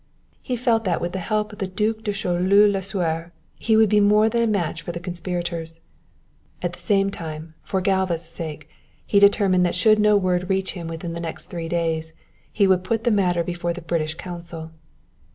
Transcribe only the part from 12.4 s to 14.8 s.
he would put the matter before the British Consul.